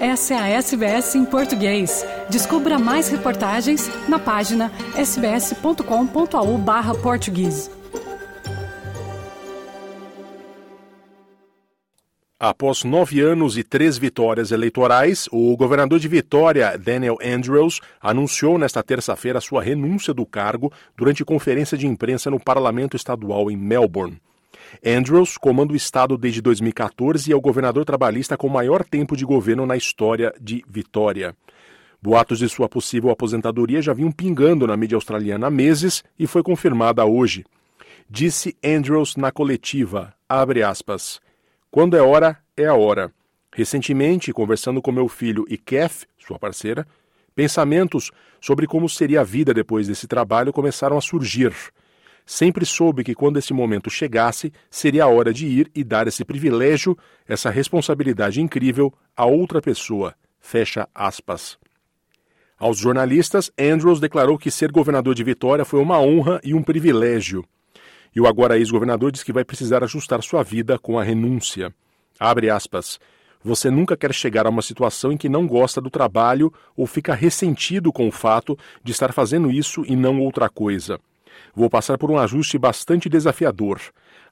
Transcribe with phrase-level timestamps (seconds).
[0.00, 2.06] Essa é a SBS em português.
[2.30, 7.70] Descubra mais reportagens na página sbs.com.au barra português.
[12.38, 18.82] Após nove anos e três vitórias eleitorais, o governador de Vitória, Daniel Andrews, anunciou nesta
[18.82, 24.18] terça-feira sua renúncia do cargo durante conferência de imprensa no Parlamento Estadual em Melbourne.
[24.84, 29.24] Andrews comanda o estado desde 2014 e é o governador trabalhista com maior tempo de
[29.24, 31.34] governo na história de Vitória.
[32.02, 36.42] Boatos de sua possível aposentadoria já vinham pingando na mídia australiana há meses e foi
[36.42, 37.44] confirmada hoje.
[38.08, 41.20] Disse Andrews na coletiva, abre aspas,
[41.70, 43.12] quando é hora, é a hora.
[43.54, 46.86] Recentemente, conversando com meu filho e Kath, sua parceira,
[47.34, 48.10] pensamentos
[48.40, 51.52] sobre como seria a vida depois desse trabalho começaram a surgir.
[52.24, 56.24] Sempre soube que quando esse momento chegasse, seria a hora de ir e dar esse
[56.24, 60.14] privilégio, essa responsabilidade incrível a outra pessoa.
[60.38, 61.58] Fecha aspas.
[62.58, 67.44] Aos jornalistas, Andrews declarou que ser governador de Vitória foi uma honra e um privilégio.
[68.14, 71.74] E o agora ex-governador diz que vai precisar ajustar sua vida com a renúncia.
[72.18, 73.00] Abre aspas.
[73.42, 77.14] Você nunca quer chegar a uma situação em que não gosta do trabalho ou fica
[77.14, 81.00] ressentido com o fato de estar fazendo isso e não outra coisa.
[81.54, 83.80] Vou passar por um ajuste bastante desafiador.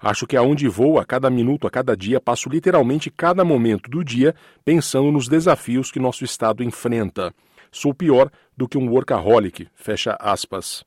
[0.00, 4.04] Acho que aonde vou, a cada minuto, a cada dia, passo literalmente cada momento do
[4.04, 7.32] dia pensando nos desafios que nosso Estado enfrenta.
[7.70, 9.68] Sou pior do que um workaholic.
[9.74, 10.84] Fecha aspas.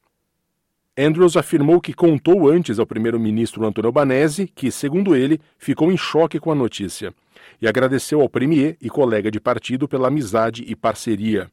[0.98, 6.40] Andrews afirmou que contou antes ao primeiro-ministro Antônio Albanese, que, segundo ele, ficou em choque
[6.40, 7.14] com a notícia,
[7.62, 11.50] e agradeceu ao premier e colega de partido pela amizade e parceria.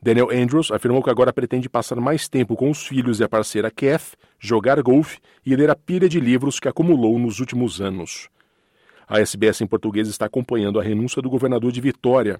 [0.00, 3.70] Daniel Andrews afirmou que agora pretende passar mais tempo com os filhos e a parceira
[3.70, 8.28] Kath, jogar golfe e ler a pilha de livros que acumulou nos últimos anos.
[9.08, 12.38] A SBS em português está acompanhando a renúncia do governador de Vitória.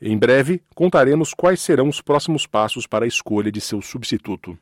[0.00, 4.58] Em breve, contaremos quais serão os próximos passos para a escolha de seu substituto.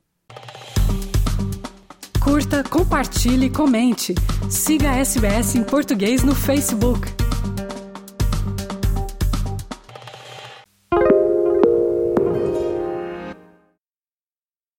[2.23, 4.15] Curta, compartilhe, comente.
[4.49, 7.30] Siga a SBS em português no Facebook.